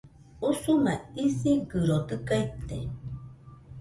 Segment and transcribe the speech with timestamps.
[0.49, 2.77] Usuma isigɨro dɨga ite